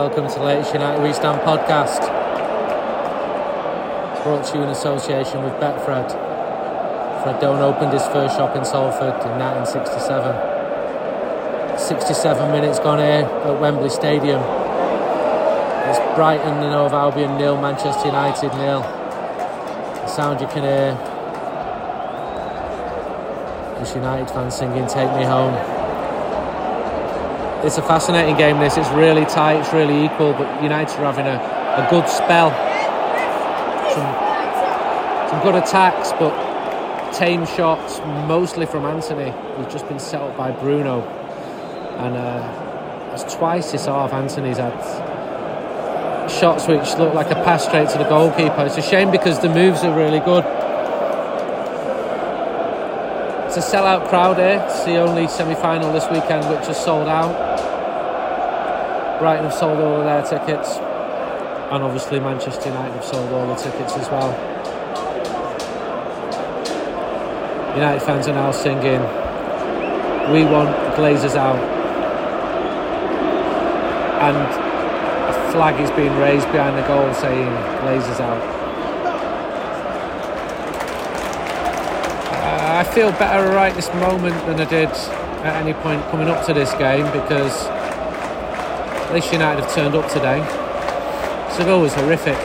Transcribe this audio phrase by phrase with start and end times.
[0.00, 2.00] Welcome to the latest United We Stand podcast.
[4.24, 6.10] Brought to you in association with Betfred.
[7.22, 11.78] Fred Done opened his first shop in Salford in 1967.
[11.78, 14.40] 67 minutes gone here at Wembley Stadium.
[14.40, 18.80] It's Brighton and Hove Albion nil, Manchester United nil.
[18.80, 20.96] The sound you can hear
[23.82, 25.79] is United fans singing "Take Me Home."
[27.62, 28.58] It's a fascinating game.
[28.58, 32.50] This it's really tight, it's really equal, but United are having a, a good spell.
[33.92, 34.30] Some
[35.30, 36.32] some good attacks, but
[37.12, 41.02] tame shots, mostly from Antony, who's just been set up by Bruno.
[41.98, 44.72] And uh, it's twice this half Antony's had
[46.30, 48.64] shots which look like a pass straight to the goalkeeper.
[48.64, 50.44] It's a shame because the moves are really good.
[53.50, 54.64] It's a sellout crowd here.
[54.64, 57.34] It's the only semi-final this weekend which is sold out.
[59.18, 63.56] Brighton have sold all of their tickets, and obviously Manchester United have sold all the
[63.56, 64.30] tickets as well.
[67.74, 69.00] United fans are now singing,
[70.32, 71.58] "We want Glazers out,"
[74.22, 77.50] and a flag is being raised behind the goal saying
[77.82, 78.60] "Glazers out."
[82.32, 86.44] Uh, I feel better right this moment than I did at any point coming up
[86.46, 90.42] to this game because at least United have turned up today.
[91.54, 92.36] Seville was horrific.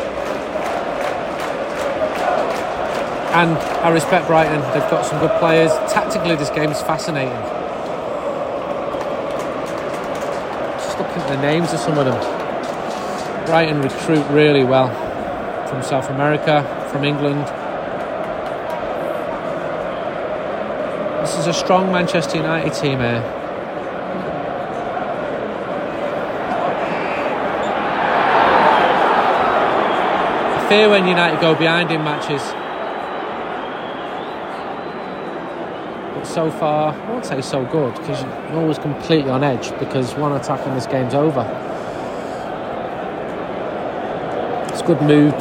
[3.33, 5.71] And I respect Brighton, they've got some good players.
[5.91, 7.33] Tactically, this game is fascinating.
[10.77, 13.45] Just looking at the names of some of them.
[13.47, 14.89] Brighton recruit really well
[15.67, 17.45] from South America, from England.
[21.45, 23.21] This is a strong Manchester United team here.
[30.55, 32.41] I fear when United go behind in matches.
[36.16, 40.16] But so far, I won't say so good because you're always completely on edge because
[40.16, 41.44] one attack and this game's over.
[44.73, 45.35] It's good mood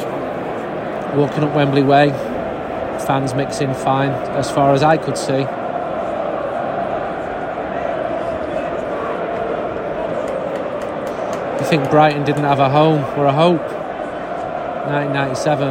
[1.17, 2.11] walking up Wembley Way.
[3.07, 5.47] Fans mixing fine as far as I could see.
[11.59, 13.61] I think Brighton didn't have a home or a hope.
[14.87, 15.67] 1997.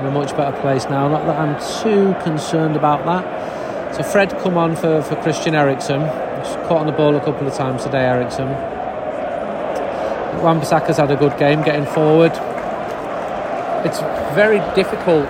[0.00, 1.08] In a much better place now.
[1.08, 3.94] Not that I'm too concerned about that.
[3.94, 6.00] So Fred come on for, for Christian Eriksen.
[6.00, 8.48] He's caught on the ball a couple of times today, Eriksen.
[10.42, 12.32] Wan-Bissaka's had a good game getting forward.
[13.86, 14.00] It's
[14.34, 15.28] very difficult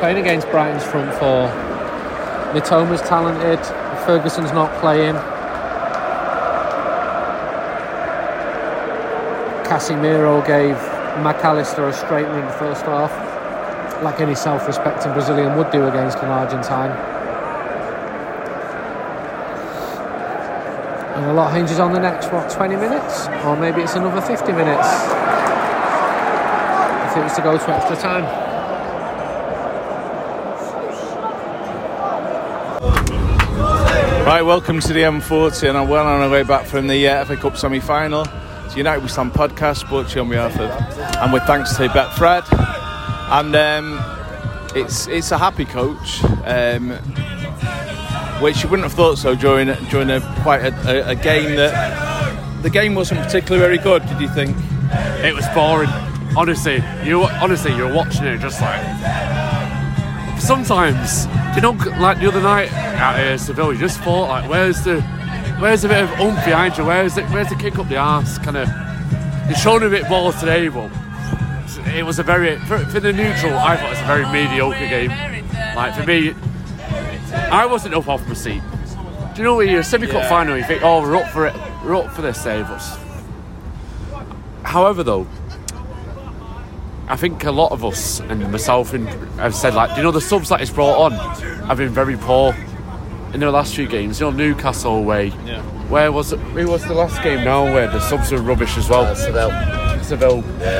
[0.00, 1.48] playing against Brighton's front four.
[2.52, 3.58] Mitoma's talented.
[4.06, 5.16] Ferguson's not playing.
[9.76, 10.74] Casemiro gave
[11.22, 13.12] Mac Allister a straight run first half,
[14.02, 16.92] like any self-respecting Brazilian would do against an Argentine.
[21.14, 23.26] And a lot hinges on the next, what, 20 minutes?
[23.44, 24.88] Or maybe it's another 50 minutes.
[27.04, 28.24] If it was to go to extra time.
[34.24, 37.26] Right, welcome to the M40, and I'm well on our way back from the uh,
[37.26, 38.24] FA Cup semi-final.
[38.74, 40.70] United We Stand podcast, to you on behalf of,
[41.22, 42.44] and with thanks to Betfred.
[43.30, 44.00] And um,
[44.74, 46.90] it's it's a happy coach, um,
[48.42, 52.62] which you wouldn't have thought so during during a quite a, a, a game that
[52.62, 54.06] the game wasn't particularly very good.
[54.06, 54.56] Did you think?
[55.24, 55.90] It was boring.
[56.36, 58.84] Honestly, you honestly you're watching it just like.
[60.38, 61.26] Sometimes,
[61.56, 65.02] you know, like the other night at uh, Seville, you just thought like, where's the,
[65.60, 66.84] where's a bit of oomph behind you?
[66.84, 67.24] Where's it?
[67.30, 68.38] where's the kick up the arse?
[68.38, 68.68] Kind of.
[69.48, 70.90] You showed a bit more today, but
[71.94, 73.56] it was a very for, for the neutral.
[73.56, 75.10] I thought it was a very mediocre game.
[75.76, 76.34] Like for me,
[77.50, 78.62] I wasn't up off my seat.
[79.34, 80.28] Do you know when you're a semi cup Yeah.
[80.28, 80.56] final?
[80.56, 81.54] You think, oh, we're up for it.
[81.84, 82.98] We're up for this, save us.
[84.62, 85.26] However, though,
[87.08, 89.06] I think a lot of us and myself in,
[89.36, 91.12] have said like, do you know the subs that is brought on
[91.66, 92.52] have been very poor
[93.36, 94.18] in the last few games.
[94.18, 95.26] You know Newcastle away.
[95.44, 95.62] Yeah.
[95.90, 96.38] Where was it?
[96.38, 99.02] Who was the last game now where the subs were rubbish as well?
[99.02, 100.02] Uh, Seville.
[100.02, 100.38] Seville.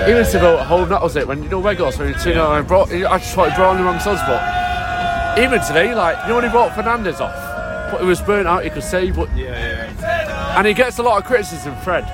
[0.09, 0.89] Even Seville at home.
[0.89, 1.29] That was it.
[1.29, 2.63] When you know Weghorst when you two yeah.
[2.63, 2.91] brought.
[2.91, 6.37] I just thought he brought on the wrong subs, but even today, like you know
[6.37, 8.65] when he brought Fernandes off, but he was burnt out.
[8.65, 10.59] He could say, but Yeah, yeah.
[10.59, 12.05] and he gets a lot of criticism, Fred.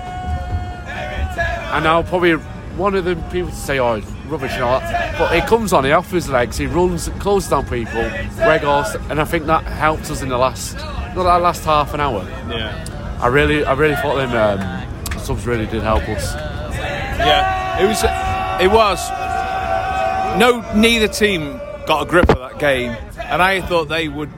[1.73, 2.33] And now probably
[2.77, 5.73] one of the people to say, "Oh, he's rubbish and all that," but he comes
[5.73, 8.03] on, he offers legs, he runs, closes down people,
[8.39, 10.77] Weghorst, and I think that helped us in the last,
[11.15, 12.25] not that last half an hour.
[12.49, 13.19] Yeah.
[13.21, 14.33] I really, I really thought them.
[14.35, 16.35] Um, subs really did help us.
[16.35, 18.03] Yeah, it was.
[18.61, 19.11] It was.
[20.39, 24.31] No, neither team got a grip of that game, and I thought they would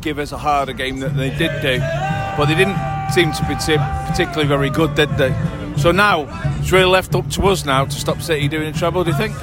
[0.00, 1.78] give us a harder game than they did do,
[2.36, 2.78] but they didn't
[3.12, 5.30] seem to be particularly very good, did they?
[5.76, 6.26] So now
[6.58, 9.04] it's really left up to us now to stop City doing trouble.
[9.04, 9.34] Do you think?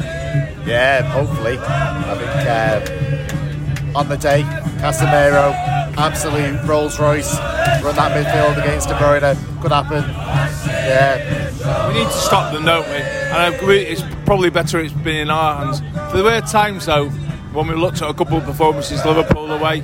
[0.65, 1.57] Yeah, hopefully.
[1.59, 4.44] I think uh, on the day,
[4.81, 5.53] Casemiro,
[5.97, 7.38] absolute Rolls Royce,
[7.83, 9.62] run that midfield against De Bruyne.
[9.62, 10.03] Could happen.
[10.03, 11.88] Yeah.
[11.88, 12.95] We need to stop them, don't we?
[12.95, 15.81] And it's probably better it's been in our hands.
[16.13, 17.09] There were times though
[17.53, 19.83] when we looked at a couple of performances, Liverpool away,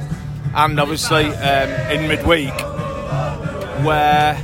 [0.56, 2.54] and obviously um, in midweek,
[3.86, 4.36] where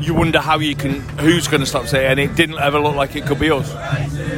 [0.00, 2.96] you wonder how you can, who's going to stop City, and it didn't ever look
[2.96, 3.70] like it could be us.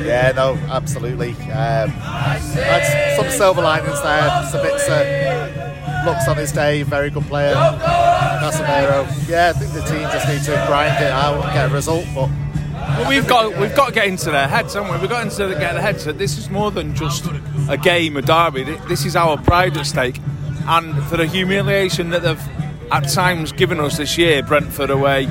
[0.05, 1.31] Yeah, no, absolutely.
[1.31, 4.29] Um, had some silver linings there.
[4.51, 7.55] Sabitzer looks on his day, very good player.
[7.55, 11.75] Casemiro, yeah, I think the team just need to grind it out and get a
[11.75, 12.31] result, but.
[12.73, 14.99] Well, we've got we've got to get into their heads, haven't we?
[14.99, 16.03] We've got into the, get their heads.
[16.03, 17.27] So this is more than just
[17.69, 18.65] a game, a derby.
[18.89, 20.19] This is our pride at stake,
[20.67, 22.49] and for the humiliation that they've
[22.91, 25.31] at times given us this year, Brentford away,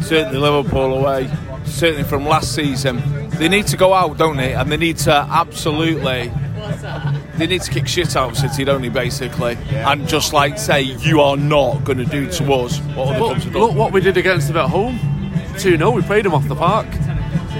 [0.00, 1.30] certainly Liverpool away,
[1.64, 3.02] certainly from last season.
[3.30, 4.54] They need to go out, don't they?
[4.54, 6.32] And they need to absolutely.
[7.36, 9.56] They need to kick shit out of City, don't they, basically?
[9.70, 13.44] And just like say, you are not going to do to us what other clubs
[13.44, 13.62] have done.
[13.62, 14.98] Look what we did against them at home.
[15.58, 16.88] 2 0, we played them off the park.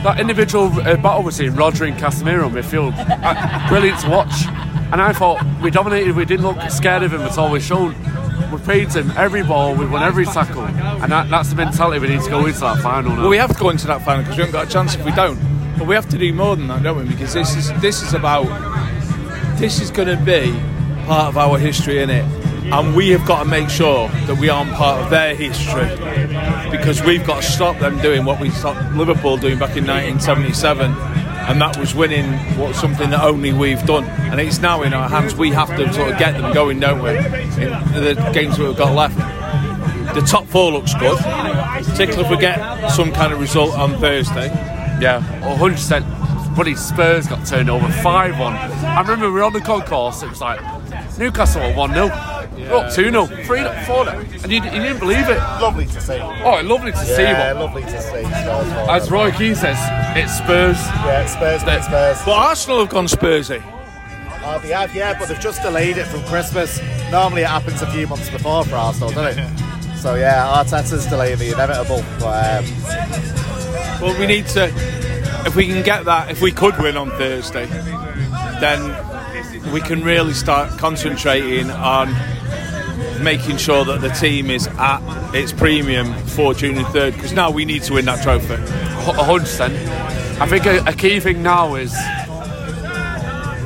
[0.02, 4.46] That individual uh, battle between Rodri and Casemiro on midfield, uh, brilliant to watch.
[4.93, 7.50] And I thought we dominated, we didn't look scared of him at all.
[7.50, 7.94] We've shown
[8.50, 10.67] We've paid him every ball, we've won every tackle,
[11.03, 13.23] and that, that's the mentality we need to go into that final now.
[13.23, 15.05] Well, we have to go into that final because we haven't got a chance if
[15.05, 15.39] we don't.
[15.79, 17.05] But we have to do more than that, don't we?
[17.05, 18.47] Because this is this is about
[19.59, 20.50] this is going to be
[21.06, 22.25] part of our history in it,
[22.73, 25.89] and we have got to make sure that we aren't part of their history
[26.71, 30.93] because we've got to stop them doing what we stopped Liverpool doing back in 1977
[31.49, 34.05] and that was winning what something that only we've done.
[34.05, 35.35] And it's now in our hands.
[35.35, 37.17] We have to sort of get them going, don't we?
[37.17, 37.71] In
[38.05, 39.38] the games we've got left.
[40.15, 44.47] The top four looks good, particularly if we get some kind of result on Thursday.
[45.01, 46.55] Yeah, 100%.
[46.55, 48.53] Bloody Spurs got turned over 5 1.
[48.53, 50.61] I remember we were on the concourse, it was like
[51.19, 52.07] Newcastle 1 0.
[52.07, 52.75] Yeah.
[52.75, 54.19] Up 2 0, 3 0, 4 0.
[54.19, 55.39] And you, you, didn't believe it.
[55.61, 56.19] Lovely to see.
[56.19, 57.23] Oh, lovely to yeah, see.
[57.23, 58.25] Yeah, lovely to see.
[58.91, 59.79] As Roy Keane says,
[60.17, 60.79] it's Spurs.
[61.05, 62.19] Yeah, it's Spurs, it's Spurs.
[62.25, 63.63] But Arsenal have gone Spursy.
[64.45, 66.81] Oh, they have, yeah, but they've just delayed it from Christmas.
[67.13, 69.78] Normally it happens a few months before for Arsenal, doesn't it?
[70.00, 72.05] So, yeah, Arteta's delaying the inevitable.
[72.19, 74.00] But, um...
[74.00, 74.73] Well, we need to,
[75.47, 77.67] if we can get that, if we could win on Thursday,
[78.61, 82.09] then we can really start concentrating on
[83.23, 85.00] making sure that the team is at
[85.35, 88.55] its premium for June and 3rd because now we need to win that trophy.
[88.55, 90.41] 100%.
[90.41, 91.93] I think a, a key thing now is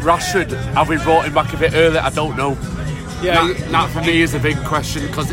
[0.02, 1.98] Rashford, have we brought him back a bit early?
[1.98, 2.52] I don't know.
[3.22, 5.30] Yeah, that, that for me is a big question because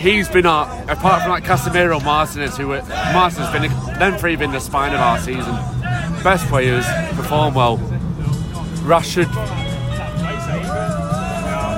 [0.00, 2.82] he's been our, apart from like Casemiro, Martinez, who were,
[3.12, 5.54] Martinez been them three been the spine of our season.
[6.22, 7.78] Best players perform well.
[8.82, 9.28] Rashford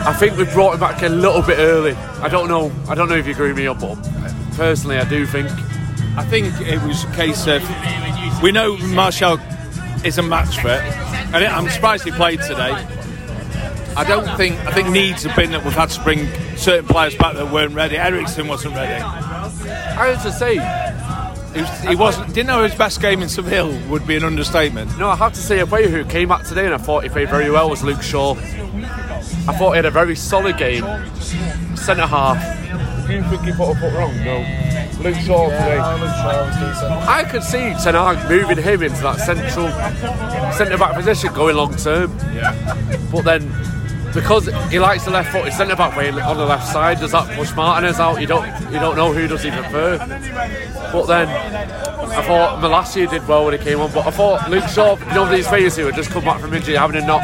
[0.05, 1.93] I think we brought him back a little bit early.
[1.93, 2.73] I don't know.
[2.88, 3.97] I don't know if you agree with me, or but
[4.57, 5.49] personally, I do think.
[6.17, 7.62] I think it was a case of
[8.43, 9.38] we know Martial
[10.05, 10.81] is a match fit,
[11.33, 13.01] and I'm surprised he played today.
[13.96, 17.14] I don't think I think needs have been that we've had to bring certain players
[17.14, 17.96] back that weren't ready.
[17.96, 19.02] Eriksen wasn't ready.
[19.02, 20.54] I have to say,
[21.54, 22.34] he, was, he wasn't.
[22.34, 24.99] Didn't know his best game in Seville would be an understatement.
[24.99, 27.11] No, I have to say a player who came back today and I thought he
[27.11, 28.34] played very well was Luke Shaw.
[28.34, 30.84] I thought he had a very solid game.
[31.76, 32.38] Centre half.
[33.06, 34.16] Do you think he put a foot wrong?
[34.25, 34.38] No.
[35.02, 35.78] Luke Shaw today.
[35.78, 39.68] I could see Ten Hag moving him into that central
[40.52, 42.16] centre back position going long term.
[42.32, 42.54] Yeah.
[43.11, 43.50] But then
[44.14, 47.00] because he likes the left foot, his centre back way on the left side.
[47.00, 48.21] Does that push Martinez out?
[48.21, 49.99] You don't you don't know who does he prefer.
[50.92, 54.64] But then I thought Malacia did well when he came on, but I thought Luke
[54.69, 57.23] Shaw, you know these players who had just come back from injury, having a knock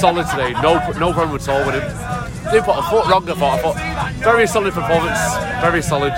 [0.00, 2.52] solid today, no no problem at all with him.
[2.52, 3.28] Didn't put a foot wrong.
[3.28, 3.58] I thought.
[3.58, 5.18] I thought very solid performance,
[5.60, 6.12] very solid.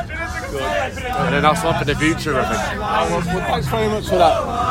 [0.50, 0.62] Good.
[0.62, 2.80] And then that's one for the future, I think.
[2.80, 4.63] Well, thanks very much for that.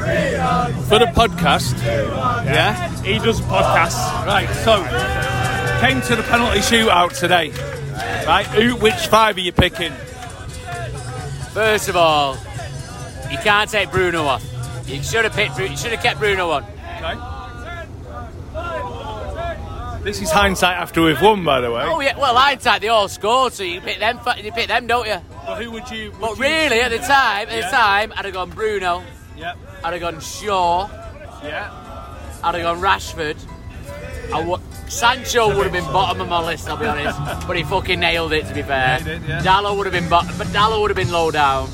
[0.00, 4.24] For the podcast, yeah, he does podcasts.
[4.26, 4.82] Right, so
[5.86, 7.50] came to the penalty shootout today.
[8.26, 9.92] Right, who, which five are you picking?
[11.52, 12.36] First of all,
[13.30, 14.42] you can't take Bruno off.
[14.86, 15.58] You should have picked.
[15.58, 16.64] You should have kept Bruno on.
[16.64, 17.16] Okay.
[20.02, 21.82] This is hindsight after we've won, by the way.
[21.84, 22.16] Oh yeah.
[22.18, 24.18] Well, hindsight they all scored, so you pick them.
[24.42, 25.18] You pick them, don't you?
[25.46, 26.10] But who would you?
[26.12, 27.70] Would But you- really, at the time, at Yeah.
[27.70, 29.02] the time, I'd have gone Bruno,
[29.40, 29.58] Yep.
[29.84, 30.88] I'd have gone Shaw,
[31.42, 31.70] Yeah.
[32.44, 33.36] I'd have gone Rashford.
[34.32, 37.18] I w- Sancho would have been bottom of my list, I'll be honest.
[37.46, 38.98] but he fucking nailed it, to be fair.
[38.98, 39.40] he did, yeah.
[39.42, 41.68] Dalot would have been bottom, but Dalot would have been low down.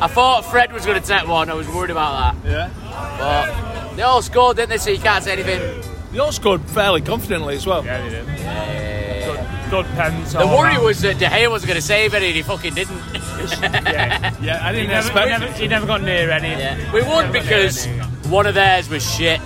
[0.00, 1.48] I thought Fred was going to take one.
[1.50, 2.50] I was worried about that.
[2.50, 2.70] Yeah.
[3.18, 4.78] But they all scored, didn't they?
[4.78, 5.82] So you can't say anything.
[6.12, 7.84] They all scored fairly confidently as well.
[7.84, 8.26] Yeah, they did.
[8.26, 10.32] Good, good pens.
[10.32, 10.84] The worry round.
[10.84, 13.00] was that De Gea wasn't going to save any, and he fucking didn't.
[13.62, 14.34] Yeah.
[14.40, 16.48] Yeah, I He didn't never, expect he, never, he never got near any.
[16.50, 16.92] Yeah.
[16.92, 17.86] We won because
[18.28, 19.40] one of theirs was shit.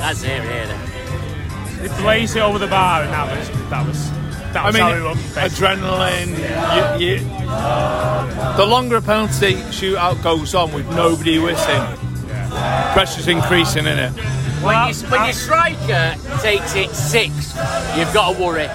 [0.00, 1.88] That's it, really.
[1.88, 4.10] They blazed it over the bar, and that was that was
[4.52, 5.16] that I was mean, how we won.
[5.16, 5.66] basically.
[5.66, 7.00] adrenaline.
[7.00, 7.18] You, you,
[8.56, 11.82] the longer a penalty shootout goes on with nobody whistling,
[12.92, 14.10] pressure's increasing in it.
[14.62, 17.54] When, you, when your striker takes it six,
[17.96, 18.66] you've got to worry.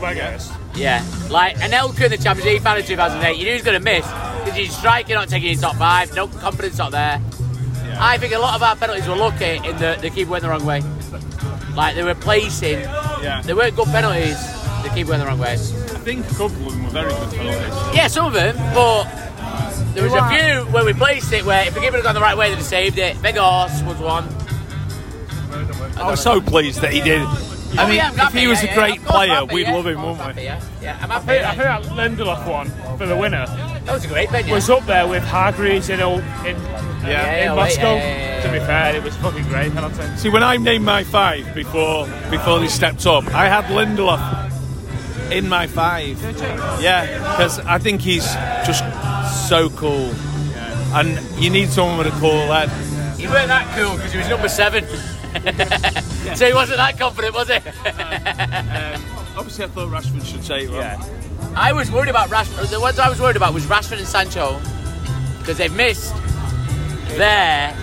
[0.00, 0.52] Well, I guess.
[0.74, 1.04] Yeah.
[1.30, 3.84] Like Anelka in the Champions League final in 2008, you knew he was going to
[3.84, 4.04] miss
[4.44, 7.20] because your striker not taking his top five, no confidence not there.
[7.98, 10.48] I think a lot of our penalties were lucky in the the keeper went the
[10.48, 10.82] wrong way.
[11.76, 13.42] Like they were placing, Yeah.
[13.44, 14.38] they weren't good penalties.
[14.82, 15.52] The keeper went the wrong way.
[15.52, 17.94] I think a couple of them were very good penalties.
[17.96, 19.04] Yeah, some of them, but
[19.94, 22.20] there was a few where we placed it where if the keeper had gone the
[22.20, 23.16] right way, they'd have saved it.
[23.18, 24.26] Vegas was one.
[25.96, 27.26] I was so pleased that he did.
[27.78, 29.54] I oh, mean, Oh, yeah, if happy, he was yeah, a great of player, happy,
[29.54, 30.24] we'd yeah, love him, wouldn't we?
[30.24, 31.26] happy, Yeah, yeah, I'm I happy.
[31.26, 31.82] think, I think that
[32.16, 34.54] Lindelof one for the winner That was a great pen, yeah.
[34.54, 36.06] was up there with Hargreaves in in,
[36.46, 36.56] in,
[37.06, 37.50] Yeah.
[37.50, 37.94] in Moscow.
[37.94, 40.02] yeah, yeah, yeah, To be fair, it was fucking great penalty.
[40.16, 44.50] See, when I named my five before before they stepped up, I had Lindelof
[45.30, 46.20] in my five.
[46.82, 48.24] Yeah, because I think he's
[48.66, 48.82] just
[49.48, 50.12] so cool,
[50.92, 52.68] and you need someone with a cool head.
[53.18, 54.84] He weren't that cool because he was number seven.
[56.34, 57.54] so he wasn't that confident, was he?
[57.54, 57.62] Um,
[59.36, 60.70] obviously, I thought Rashford should say it.
[60.70, 61.02] Yeah.
[61.56, 62.70] I was worried about Rashford.
[62.70, 64.60] The ones I was worried about was Rashford and Sancho
[65.38, 66.14] because they've missed
[67.16, 67.74] there,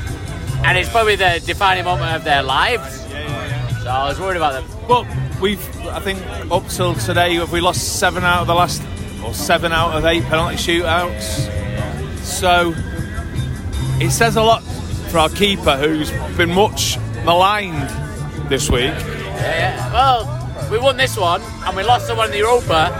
[0.63, 3.05] and it's probably the defining moment of their lives.
[3.09, 3.79] Yeah, yeah, yeah.
[3.79, 4.87] So I was worried about them.
[4.87, 5.05] Well,
[5.41, 8.81] we've I think up till today, have we lost seven out of the last,
[9.25, 11.53] or seven out of eight penalty shootouts?
[12.23, 12.73] So
[13.99, 14.63] it says a lot
[15.09, 17.89] for our keeper, who's been much maligned
[18.49, 18.91] this week.
[18.91, 19.91] Yeah.
[19.93, 22.91] Well, we won this one and we lost the one in the Europa.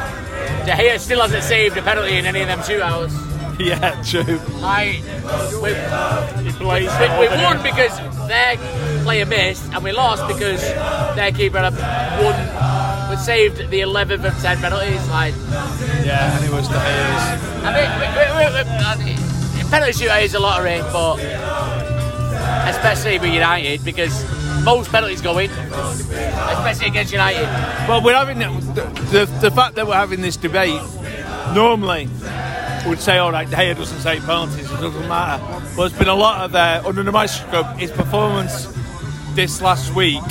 [0.66, 3.24] De Gea still hasn't saved a penalty in any of them shootouts.
[3.60, 4.40] Yeah, true.
[4.62, 5.02] I,
[5.56, 5.74] we,
[6.62, 8.56] we, we won because their
[9.02, 10.62] player missed, and we lost because
[11.16, 11.74] their keeper had
[12.22, 12.36] won,
[13.10, 15.10] was saved the 11th of 10 penalties.
[15.10, 15.34] Like,
[16.06, 17.64] Yeah, and it was the Hayes.
[17.64, 21.18] I mean, we, we, we, we, penalty shootout is a lottery, but
[22.70, 24.24] especially with United because
[24.68, 27.44] most penalties go in, especially against United.
[27.88, 28.50] Well, we're having the,
[29.12, 30.82] the, the fact that we're having this debate.
[31.54, 32.10] Normally,
[32.86, 35.42] would say, all right, De Gea doesn't take penalties, it doesn't matter.
[35.78, 37.78] But there's been a lot of uh, under the microscope.
[37.78, 38.68] His performance
[39.36, 40.22] this last week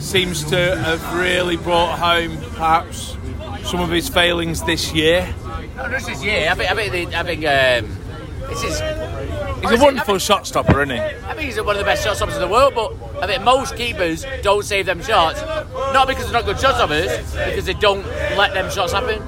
[0.00, 3.16] seems to have really brought home perhaps
[3.62, 5.32] some of his failings this year.
[5.76, 6.48] Not just this year.
[6.50, 6.70] I think.
[6.70, 7.10] I think.
[7.10, 7.44] The, I think.
[7.46, 7.99] Um,
[8.50, 8.80] this is.
[9.60, 11.00] He's a wonderful shot stopper, isn't he?
[11.00, 13.42] I think he's one of the best shot stoppers in the world, but I think
[13.44, 15.40] most keepers don't save them shots.
[15.42, 19.22] Not because they're not good shot stoppers, because they don't let them shots happen.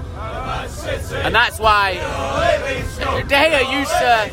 [1.25, 1.95] And that's why
[3.29, 4.31] De Gea used to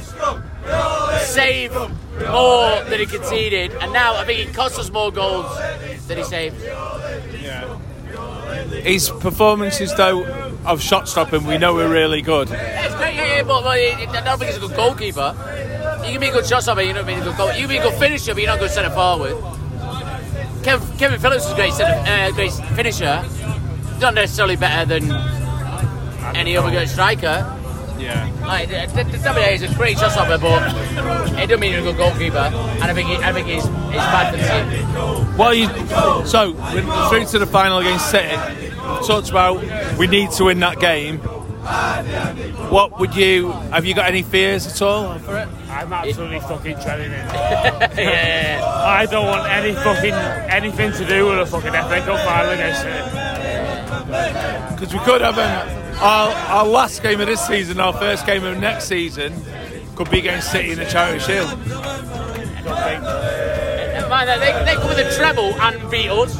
[1.25, 5.53] save more than he conceded, and now I think he costs us more goals
[6.07, 6.55] than he saved.
[8.83, 10.25] His performances, though,
[10.65, 12.49] of shot stopping, we know are really good.
[12.49, 12.87] Yeah,
[13.39, 15.35] yeah, but, I don't think he's a good goalkeeper.
[16.05, 17.21] You can be a good shot stopper, you know what I mean?
[17.21, 17.53] A good goal.
[17.53, 19.35] You can be a good finisher, but you're not a good centre forward.
[20.63, 23.21] Kev, Kevin Phillips is a great centre, uh, great finisher.
[23.21, 25.11] He's not necessarily better than
[26.35, 27.55] any other good striker.
[27.97, 28.31] Yeah.
[28.45, 30.73] Like, the is a great shot stopper, but
[31.37, 32.37] it doesn't mean he's a good goalkeeper.
[32.37, 35.37] And I think he, I think he's, he's bad for the team.
[35.37, 35.67] Well, you,
[36.25, 38.35] so we're through to the final against City.
[39.05, 41.21] Talked about we need to win that game.
[42.69, 43.85] What would you have?
[43.85, 45.47] You got any fears at all for it?
[45.69, 47.25] I'm absolutely fucking treading it.
[47.97, 48.61] yeah.
[48.63, 52.85] I don't want any fucking anything to do with a fucking FA Cup final against
[52.85, 53.05] it.
[54.71, 55.69] Because we could have um,
[56.01, 59.33] our, our last game of this season, our first game of next season,
[59.95, 61.49] could be against City in the Charity Shield.
[63.99, 64.39] Never mind that.
[64.39, 66.39] They, they come with a treble and beat us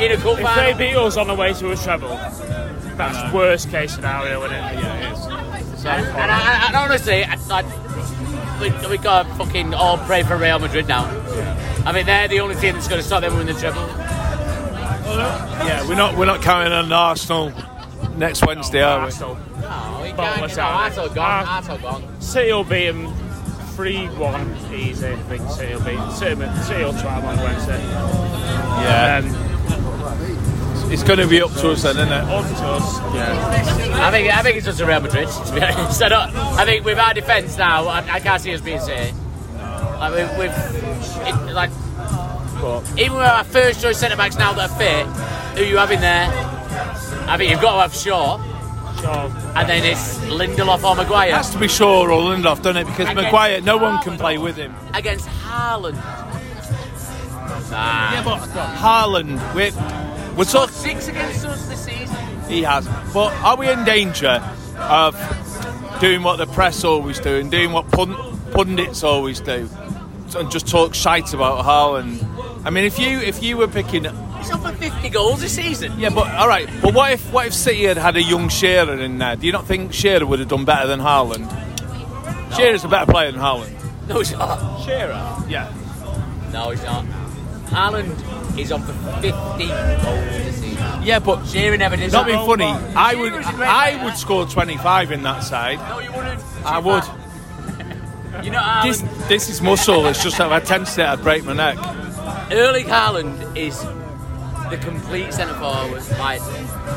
[0.00, 2.18] in a cup If they beat us on the way to a treble,
[2.98, 5.78] that's worst case scenario, isn't it?
[5.78, 10.22] So, and I, I, and honestly, I, I, we, we got to fucking all pray
[10.24, 11.04] for Real Madrid now.
[11.86, 13.86] I mean, they're the only team that's going to stop them winning the treble.
[15.08, 17.52] Yeah, we're not we're not counting on Arsenal
[18.16, 19.04] next Wednesday, are we?
[19.06, 19.36] Arsenal.
[19.60, 20.40] No, he But can't.
[20.42, 20.62] what's No.
[20.64, 21.16] Arsenal gone.
[21.46, 21.56] Ah.
[21.56, 22.20] Arsenal gone.
[22.20, 23.14] City will beat them
[23.76, 25.06] 3 1 easy.
[25.08, 27.80] I think City will beat City, City will try 'em on Wednesday.
[28.82, 29.22] Yeah.
[29.24, 30.37] Um,
[30.90, 32.12] It's going to be up to us then, isn't it?
[32.24, 33.14] up to us.
[33.14, 34.00] Yeah.
[34.06, 35.28] I think I think it's just a Real Madrid.
[35.28, 38.54] To be honest, I, don't, I think with our defence now, I, I can't see
[38.54, 39.14] us being City.
[39.56, 40.50] Like we've, we've
[41.26, 41.70] it, like
[42.98, 45.06] even with our first choice centre backs now that are fit,
[45.58, 46.28] who you have in there?
[47.28, 48.38] I think you've got to have Shaw,
[49.00, 49.32] Sure.
[49.56, 51.28] and then it's Lindelof or Maguire.
[51.28, 52.84] It Maguire has to be Shaw or Lindelof, doesn't it?
[52.84, 54.74] Because Against Maguire, no one can play with him.
[54.94, 55.94] against Haaland.
[57.70, 58.12] Nah.
[58.12, 58.38] Yeah, but
[58.78, 59.70] Haaland, we're,
[60.38, 60.74] we're talking.
[60.74, 62.16] six against us this season.
[62.48, 62.86] He has.
[63.12, 64.42] But are we in danger
[64.78, 65.14] of
[66.00, 68.16] doing what the press always do and doing what pund-
[68.52, 69.68] pundits always do
[70.36, 72.24] and just talk shite about Haaland?
[72.64, 75.92] I mean, if you if you were picking, He's up for 50 goals this season.
[75.98, 76.68] yeah, but all right.
[76.80, 79.36] But what if what if City had had a young Shearer in there?
[79.36, 81.46] Do you not think Shearer would have done better than Haaland?
[82.56, 83.74] Shearer's a better player than Haaland.
[84.08, 84.80] No, he's not.
[84.84, 85.72] Shearer, yeah.
[86.52, 87.04] No, he's not.
[87.70, 89.34] Haaland is on for 50 goals
[89.64, 91.02] this season.
[91.02, 92.26] Yeah, but Shearer never did not that.
[92.26, 92.64] being oh, funny.
[92.96, 94.04] I would Shearer's a great I player.
[94.04, 95.78] would score 25 in that side.
[95.88, 96.40] No, you wouldn't.
[96.64, 97.04] I would.
[98.44, 100.06] You know, Haaland, This this is muscle.
[100.06, 101.76] It's just that if I tense it, I'd break my neck.
[102.52, 103.80] Erling Haaland is
[104.70, 106.02] the complete centre forward.
[106.20, 106.40] Like,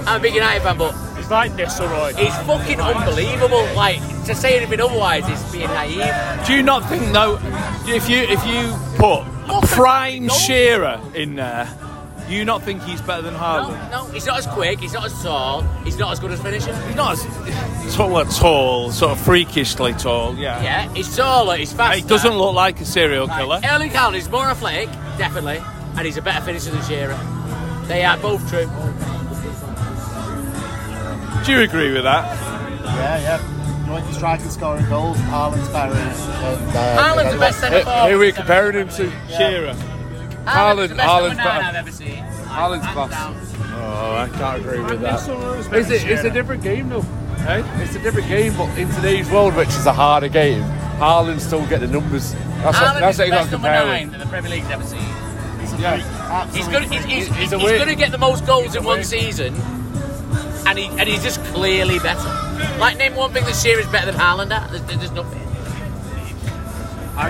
[0.06, 2.16] I'm a big United fan, but It's like Nistelrooy.
[2.16, 3.66] he's fucking unbelievable.
[3.76, 6.46] Like, to say anything otherwise is being naive.
[6.46, 7.40] Do you not think though,
[7.88, 9.24] if you if you put
[9.70, 10.30] prime.
[10.30, 11.68] Shearer in there,
[12.28, 13.92] do you not think he's better than No, Haaland?
[13.92, 16.76] no, he's not as quick, he's not as tall, he's not as good as finishing.
[16.88, 20.36] He's not as tall, tall, sort of freakishly tall.
[20.36, 20.62] Yeah.
[20.62, 22.00] Yeah, he's taller, he's faster.
[22.00, 23.60] He doesn't look like a serial killer.
[23.60, 25.60] Like, Erling Haaland is more athletic, definitely,
[25.98, 27.20] and he's a better finisher than Shearer.
[27.88, 28.70] They are both true.
[31.46, 32.24] Do you agree with that?
[32.86, 33.40] Yeah, yeah.
[33.92, 35.94] You want your striker scoring goals, Haaland's better.
[35.94, 38.10] And, uh, Haaland's the best centre forward.
[38.10, 39.12] Who are we comparing him to?
[39.28, 39.74] Shearer.
[40.46, 41.66] Haaland's the best Haaland's number nine better.
[41.66, 42.24] I've ever seen.
[42.48, 43.54] Haaland's Hands class.
[43.74, 45.76] Oh, I can't agree with that.
[45.76, 47.02] It's a, it's a different game though.
[47.02, 47.66] Hey?
[47.84, 50.64] It's a different game, but in today's world, which is a harder game,
[50.98, 52.32] Haaland still get the numbers.
[52.32, 54.20] That's what, Haaland that's is what the you got best to number compare nine that
[54.22, 55.00] the Premier League's ever seen.
[55.82, 56.50] Yeah.
[56.54, 59.54] He's going he's, he's, He's he's, going to get the most goals in one season,
[60.66, 62.30] and he and he's just clearly better.
[62.80, 64.70] Like name one thing that Shearer is better than Haaland at.
[64.72, 65.40] There's, there's nothing.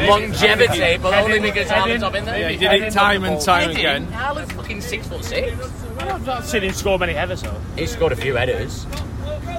[0.08, 2.40] Longevity, but only because Haaland's up in there.
[2.40, 4.08] Yeah, he did it time and time again.
[4.08, 5.52] Haaland's fucking six foot six.
[6.00, 7.60] I've not seen him score many headers though.
[7.76, 8.86] He scored a few headers.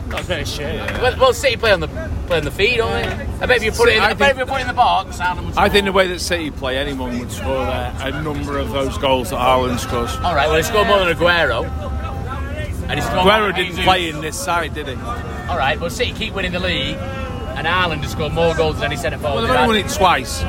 [0.06, 0.90] Not as many shit.
[1.00, 1.88] Well, well City play on the
[2.26, 3.08] play on the feed, don't they?
[3.40, 4.66] I bet if you put it in, I I bet if you put it in
[4.68, 5.58] the box, Haaland would.
[5.58, 7.94] I think the way that City play, anyone would score there.
[8.00, 10.14] A number of those goals that Haaland scores.
[10.16, 11.91] All right, well, he scored more than Aguero.
[12.92, 14.94] And more Aguero didn't play in this side, did he?
[15.48, 18.84] All right, but City keep winning the league, and Haaland has scored more goals than
[18.84, 19.48] any centre Well, forward.
[19.48, 20.40] they've only won it twice.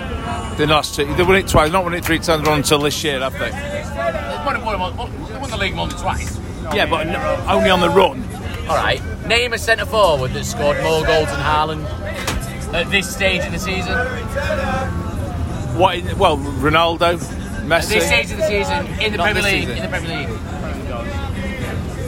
[0.57, 1.71] The last two, they've won it twice.
[1.71, 3.49] Not won it three times run until this year, have they?
[3.49, 6.37] They've won, the league more than twice.
[6.73, 7.07] Yeah, but
[7.49, 8.23] only on the run.
[8.67, 11.83] All right, name a centre forward that scored more goals than Haaland
[12.73, 13.93] at this stage in the season.
[15.77, 16.03] What?
[16.17, 17.89] Well, Ronaldo, At Messi.
[17.89, 19.67] this stage of the season in the Not Premier this League.
[19.67, 19.77] season.
[19.77, 20.39] In the Premier League.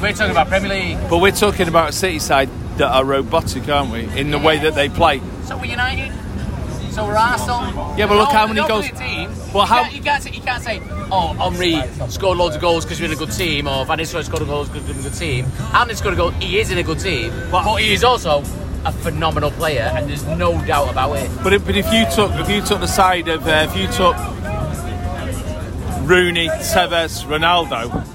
[0.06, 0.98] We're talking about Premier League.
[1.10, 4.02] But we're talking about a City side that are robotic, aren't we?
[4.20, 5.20] In the way that they play.
[5.46, 6.14] So we're United.
[6.92, 7.96] So we're Arsenal.
[7.98, 9.32] Yeah, but look how many goals- Team.
[9.52, 10.80] Well, you, how- can't, you, can't say, you can't say,
[11.12, 14.24] oh, Henry scored loads of goals because we're in a good team, or Van Nistelrooy
[14.26, 15.46] scored goals because we're in a good team.
[15.46, 16.30] Haaland scored a goal.
[16.30, 18.44] He is in a good team, but he is also
[18.86, 21.32] a phenomenal player, and there's no doubt about it.
[21.44, 23.88] But if, but if you took if you took the side of uh, if you
[23.88, 24.16] took
[26.08, 28.06] Rooney, Tevez, Ronaldo,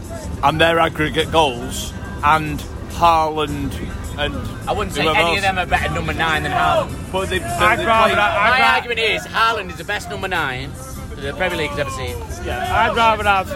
[0.43, 1.93] and their aggregate goals,
[2.25, 2.59] and
[2.91, 3.73] Haaland
[4.19, 4.35] and
[4.69, 5.37] I wouldn't say any else.
[5.39, 7.13] of them are better number nine than Haaland.
[7.13, 9.85] But they, they, I'd they rather, play- I'd, My ra- argument is Haaland is the
[9.85, 10.71] best number nine
[11.11, 12.17] that the Premier League has ever seen.
[12.47, 13.49] yeah, I'd rather have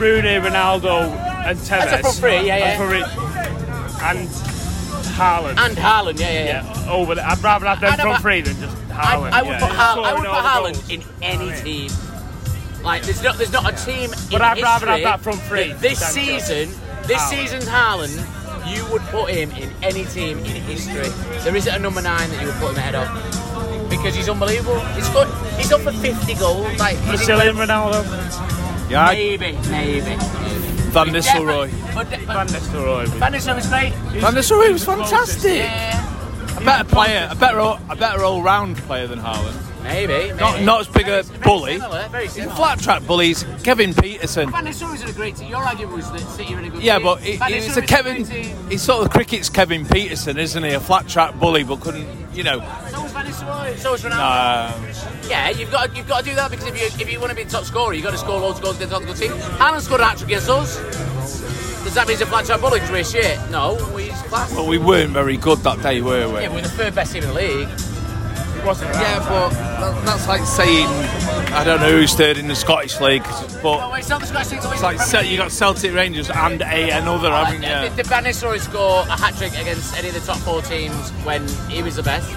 [0.00, 1.10] Rooney, Ronaldo,
[1.46, 1.68] and Tevez.
[1.68, 2.64] That's a front three, yeah, yeah.
[2.64, 3.02] And, for it,
[4.02, 4.28] and
[5.16, 5.58] Haaland.
[5.58, 6.84] And Haaland, yeah, yeah, yeah.
[6.84, 9.30] yeah, over the, I'd rather have them I'd front a- three than just I, Haaland.
[9.32, 9.60] I would yeah.
[9.60, 11.90] put, Haal- I would put Haaland in any team.
[12.82, 16.00] Like there's not there's not a team in I'd rather have that front three This
[16.00, 16.68] than season,
[17.06, 17.28] this Haaland.
[17.30, 21.08] season's Haaland, you would put him in any team in history.
[21.44, 24.80] There isn't a number nine that you would put him ahead of because he's unbelievable.
[24.96, 26.78] He's got he's up for 50 goals.
[26.78, 28.02] Like he's Brazilian Ronaldo.
[28.90, 30.16] yeah, I- maybe, maybe.
[30.92, 31.70] Van Nistelrooy.
[31.94, 33.06] But, but, Van Nistelrooy.
[33.08, 33.92] Van Nistelrooy was great.
[34.20, 35.62] Van Nistelrooy was fantastic.
[35.62, 36.58] Yeah.
[36.58, 39.56] A better player, a better, all- a better all-round player than Haaland.
[39.82, 40.12] Maybe.
[40.12, 40.38] maybe.
[40.38, 41.78] Not not as big a bully.
[41.78, 42.54] Similar, very similar.
[42.54, 44.50] flat track bullies, Kevin Pietersen.
[44.50, 45.48] Van a great team.
[45.48, 47.04] Your argument was that City are in a good Yeah, team.
[47.04, 48.24] but Van he's a Kevin.
[48.70, 50.70] He's sort of cricket's Kevin Pietersen, isn't he?
[50.72, 52.60] A flat track bully, but couldn't, you know.
[52.90, 53.76] So was Van.
[53.78, 55.28] So was Ronaldo.
[55.28, 57.36] Yeah, you've got you've got to do that because if you if you want to
[57.36, 59.34] be top scorer, you've got to score loads of goals against other good teams.
[59.58, 60.76] Haaland scored a hat trick against us.
[61.84, 63.38] Does that mean he's a flat track bully because we're shit?
[63.50, 64.54] No, he's class.
[64.54, 66.40] but we weren't very good that day, were we?
[66.40, 67.68] Yeah, we're the third best team in the league.
[68.64, 70.86] Yeah, but that- that's like saying
[71.52, 74.26] I don't know who's third in the Scottish league, No, but oh, it's not the
[74.26, 74.60] Scottish League.
[74.72, 77.96] it's like Cel- you got Celtic Rangers and a another, oh, haven't Did, you?
[77.96, 81.46] did Van Nistelrooy score a hat trick against any of the top four teams when
[81.68, 82.28] he was the best?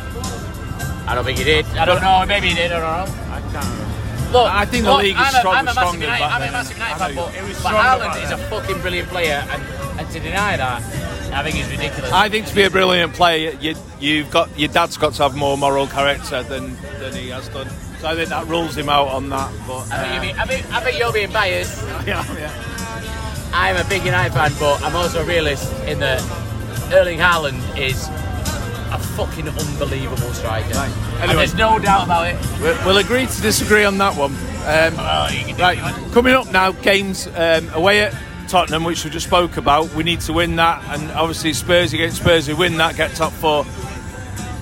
[1.08, 1.66] I don't think he did.
[1.78, 2.26] I don't know.
[2.28, 2.72] Maybe he did.
[2.72, 3.34] I don't know.
[3.36, 4.32] I can't.
[4.34, 6.42] Look, I think the look, league is I'm a, stronger- I'm a massive United, I'm
[6.42, 7.32] a massive United fan, but,
[7.64, 9.64] but Haaland is a fucking brilliant player, and,
[10.00, 10.82] and to deny that,
[11.36, 12.12] I think is ridiculous.
[12.14, 15.36] I think to be a brilliant player, you, you've got your dad's got to have
[15.36, 17.70] more moral character than, than he has done.
[18.00, 19.52] So I think that rules him out on that.
[19.68, 21.84] But I think, uh, you're being, I, think, I think you're being biased.
[22.08, 23.52] yeah, yeah.
[23.54, 26.22] I'm a big United fan, but I'm also a realist in that
[26.94, 28.08] Erling Haaland is
[28.94, 30.74] a fucking unbelievable striker.
[30.74, 30.92] Right.
[31.20, 32.38] And there's no doubt about it.
[32.62, 34.32] We'll, we'll agree to disagree on that one.
[34.32, 38.14] Um, Oh, you can do right, coming up now, games um, away at
[38.48, 39.94] Tottenham, which we just spoke about.
[39.94, 43.32] We need to win that, and obviously Spurs against Spurs, who win that, get top
[43.34, 43.66] four.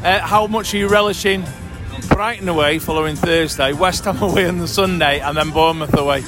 [0.03, 1.45] Uh, how much are you relishing
[2.09, 6.21] Brighton away following Thursday, West Ham away on the Sunday, and then Bournemouth away?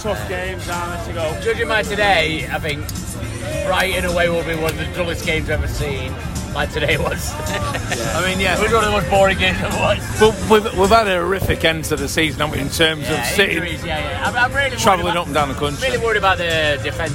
[0.00, 1.40] Tough games, aren't to go?
[1.42, 2.86] Judging by today, I think
[3.66, 6.14] Brighton away will be one of the dullest games ever seen.
[6.56, 7.32] Like today was.
[7.36, 10.02] I mean, it yeah, was one of the most boring games I've watched.
[10.18, 13.20] but we've, we've had a horrific end to the season, haven't we, in terms Yeah,
[13.20, 14.26] of City injuries, yeah, yeah.
[14.26, 15.86] I'm, I'm really worried travelling about- up and down the country.
[15.90, 17.12] Really worried about the defence.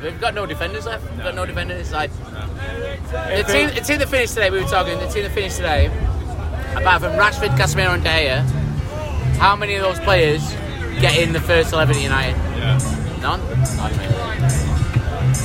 [0.00, 1.10] We've got no defenders left.
[1.10, 1.90] We've got no defenders.
[1.90, 4.96] Like the team, the team that finished today, we were talking.
[5.00, 5.86] The team that finished today,
[6.76, 8.44] apart from Rashford, Casemiro, and De Gea,
[9.38, 10.40] how many of those players
[11.00, 12.36] get in the first eleven at United?
[13.20, 13.40] None.
[13.76, 14.14] Not really.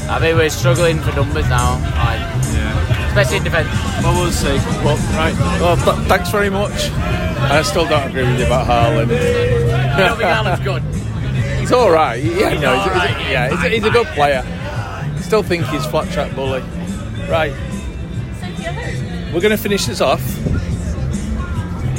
[0.08, 3.67] I think we're struggling for numbers now, like, especially in defence.
[4.04, 4.58] Well, we'll see.
[4.84, 5.34] Well, right.
[5.62, 6.89] Well, th- thanks very much.
[6.91, 9.12] I still don't agree with you about Haaland.
[9.13, 10.84] I don't think Alan's good.
[11.60, 12.21] He's all right.
[12.21, 14.43] Yeah, He's no, all he's, he's- yeah, he's, a- he's a good player.
[15.21, 16.62] Still think he's flat track bully.
[17.30, 17.54] Right.
[19.34, 20.21] We're going to finish this off.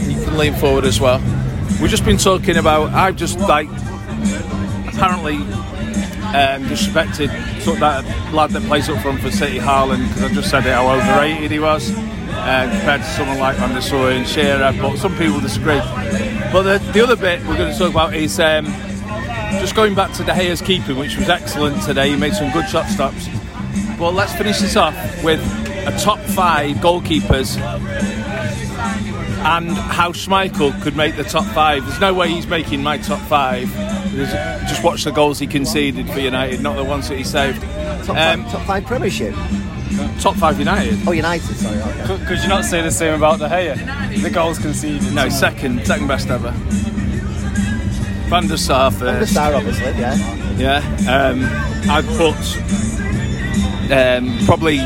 [0.07, 1.19] You can lean forward as well.
[1.81, 2.93] We've just been talking about.
[2.93, 3.69] I've just like
[4.89, 5.39] apparently
[6.35, 7.29] um, disrespected
[7.63, 10.67] sort of that lad that plays up front for City, Haaland, because I just said
[10.67, 14.73] it how overrated he was uh, compared to someone like Van der Sar and Shearer.
[14.81, 15.79] But some people disagree.
[16.53, 18.67] But the, the other bit we're going to talk about is um,
[19.61, 22.11] just going back to De Gea's keeping, which was excellent today.
[22.11, 23.29] He made some good shot stops.
[23.97, 25.41] But let's finish this off with
[25.87, 27.59] a top five goalkeepers
[29.45, 31.87] and how Schmeichel could make the top five.
[31.87, 33.69] There's no way he's making my top five.
[34.15, 34.33] Because
[34.71, 37.61] just watch the goals he conceded for United, not the ones that he saved.
[38.07, 39.35] Top, Um, five, top five Premiership.
[40.21, 40.99] Top five United.
[41.07, 41.55] Oh, United.
[41.57, 41.79] Sorry.
[41.81, 42.25] Okay.
[42.27, 44.23] Could you not say the same about De Gea?
[44.23, 45.13] The goals conceded.
[45.15, 46.51] No, second, second best ever.
[48.29, 49.03] Van der Sar first.
[49.03, 49.35] Van der first.
[49.35, 49.85] Sar, obviously.
[50.01, 50.17] Yeah.
[50.57, 51.45] Yeah, um,
[51.91, 52.37] I'd put
[53.93, 54.79] um, probably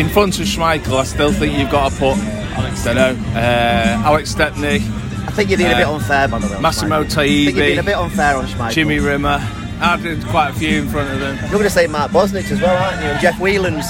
[0.00, 0.96] in front of Schmeichel.
[0.98, 2.16] I still think you've got to put.
[2.16, 3.16] I don't know.
[3.34, 4.78] Uh, Alex Stepney,
[5.26, 6.60] I think you're being a bit unfair, by the way.
[6.60, 7.18] Massimo Schmeichel.
[7.18, 8.72] I think you're being a bit unfair on Schmeichel.
[8.72, 9.40] Jimmy Rimmer.
[9.78, 11.36] I did quite a few in front of them.
[11.36, 13.08] You're going to say Mark Bosnich as well, aren't you?
[13.08, 13.86] And Jeff Whelan's.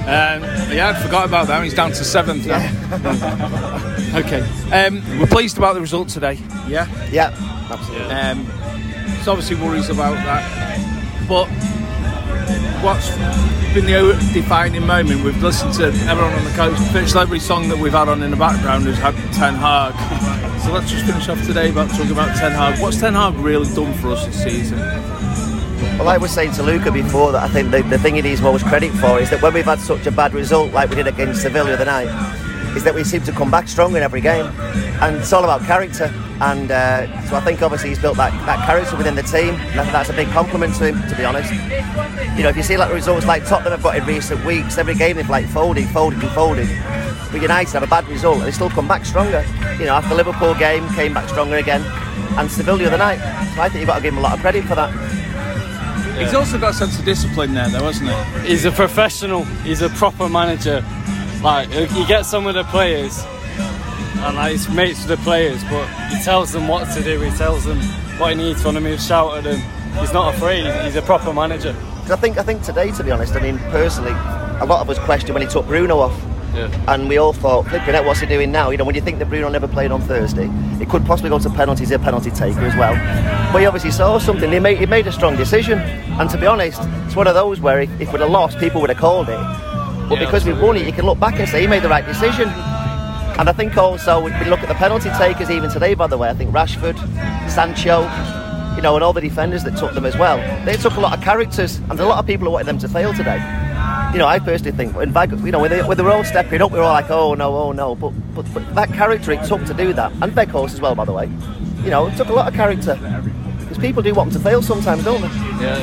[0.00, 1.62] Um, yeah, I forgot about that.
[1.64, 2.58] He's down to seventh now.
[4.16, 4.40] okay.
[4.72, 6.38] Um, we're pleased about the result today.
[6.68, 6.86] Yeah.
[7.10, 7.34] Yeah,
[7.70, 8.08] absolutely.
[8.08, 8.44] Um,
[9.06, 11.46] there's obviously worries about that, but
[12.82, 13.10] what's
[13.74, 15.22] been the defining moment?
[15.22, 16.82] We've listened to everyone on the coast.
[16.92, 20.46] Virtually every song that we've had on in the background has had Ten Hag.
[20.70, 22.80] So let's just finish off today about talking about Ten Hag.
[22.80, 24.78] What's Ten Hag really done for us this season?
[25.98, 28.40] Well, I was saying to Luca before that I think the, the thing he needs
[28.40, 31.08] most credit for is that when we've had such a bad result like we did
[31.08, 32.06] against Seville the night,
[32.76, 34.46] is that we seem to come back strong in every game.
[35.02, 36.04] And it's all about character.
[36.40, 39.56] And uh, so I think obviously he's built that, that character within the team.
[39.56, 41.52] And I think that's a big compliment to him, to be honest.
[42.36, 44.94] You know, if you see like results like Tottenham have got in recent weeks, every
[44.94, 46.68] game they've like folded, folded and folded.
[47.30, 49.44] But United have a bad result and they still come back stronger.
[49.78, 51.82] You know, after the Liverpool game, came back stronger again.
[52.38, 53.18] And Seville the other night.
[53.54, 54.90] So I think you've got to give him a lot of credit for that.
[56.18, 58.48] He's also got a sense of discipline there, though, hasn't he?
[58.48, 59.44] He's a professional.
[59.64, 60.84] He's a proper manager.
[61.42, 63.24] Like he gets some of the players,
[64.18, 67.18] and like he's mates with the players, but he tells them what to do.
[67.20, 67.78] He tells them
[68.18, 68.84] what he needs from them.
[68.84, 69.60] He'll shout at them.
[69.98, 70.66] He's not afraid.
[70.84, 71.74] He's a proper manager.
[72.10, 74.98] I think I think today, to be honest, I mean personally, a lot of us
[74.98, 76.29] question when he took Bruno off.
[76.54, 76.92] Yeah.
[76.92, 78.70] And we all thought, flipping out, what's he doing now?
[78.70, 80.48] You know, when you think that Bruno never played on Thursday,
[80.80, 82.94] it could possibly go to penalties, a penalty taker as well.
[83.52, 84.50] But he obviously saw something.
[84.50, 85.78] He made, he made a strong decision.
[85.78, 88.80] And to be honest, it's one of those where if, if we'd have lost, people
[88.80, 89.38] would have called it.
[90.08, 91.88] But Yeah, because we've won it, you can look back and say he made the
[91.88, 92.48] right decision.
[93.38, 96.28] And I think also, we look at the penalty takers even today, by the way,
[96.28, 96.98] I think Rashford,
[97.48, 98.02] Sancho,
[98.76, 100.38] you know, and all the defenders that took them as well.
[100.66, 102.88] They took a lot of characters, and a lot of people who wanted them to
[102.88, 103.38] fail today.
[104.12, 106.24] You know, I personally think, when Vag, you know, when they, when they were all
[106.24, 107.94] stepping up, we were all like, oh no, oh no.
[107.94, 111.04] But, but, but that character it took to do that, and Weghorst as well, by
[111.04, 111.30] the way.
[111.84, 112.96] You know, it took a lot of character.
[113.60, 115.28] Because people do want them to fail sometimes, don't they?
[115.64, 115.78] Yeah.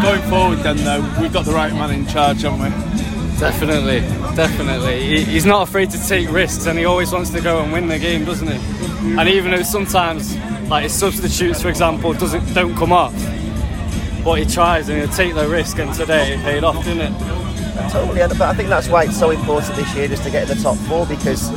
[0.00, 2.68] Going forward, then though, we've got the right man in charge, haven't we?
[3.40, 4.00] Definitely,
[4.36, 5.02] definitely.
[5.02, 7.88] He, he's not afraid to take risks, and he always wants to go and win
[7.88, 8.58] the game, doesn't he?
[9.18, 10.36] And even though sometimes,
[10.68, 13.12] like his substitutes, for example, doesn't don't come off,
[14.24, 15.78] but he tries and he'll take the risk.
[15.78, 17.42] And today it paid off, didn't it?
[17.90, 20.56] Totally, but I think that's why it's so important this year just to get in
[20.56, 21.48] the top four because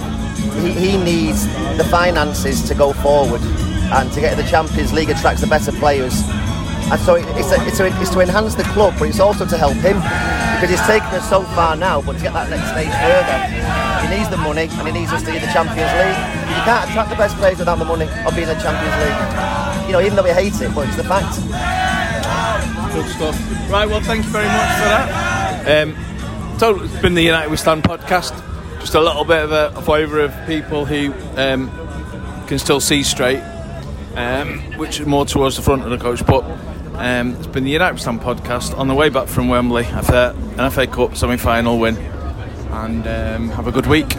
[0.63, 1.45] he, he needs
[1.77, 5.71] the finances to go forward and to get in the Champions League attracts the better
[5.73, 6.23] players.
[6.91, 9.57] And so it's, a, it's, a, it's to enhance the club, but it's also to
[9.57, 9.97] help him
[10.55, 12.01] because he's taken us so far now.
[12.01, 13.37] But to get that next stage further,
[14.01, 16.19] he needs the money and he needs us to be in the Champions League.
[16.51, 19.19] You can't attract the best players without the money of being in the Champions League.
[19.87, 21.37] You know, even though we hate it, but it's the fact.
[22.95, 23.69] Good stuff.
[23.69, 25.83] Right, well, thank you very much for that.
[25.83, 28.31] Um, so it's been the United We Stand podcast.
[28.79, 31.69] Just a little bit of a, flavour of people who um,
[32.47, 33.41] can still see straight,
[34.15, 36.25] um, which is more towards the front of the coach.
[36.25, 36.45] But
[36.93, 40.33] um, it's been the United We Stand podcast on the way back from Wembley after
[40.57, 41.97] an FA Cup semi-final win.
[41.97, 44.15] And um, have a good week.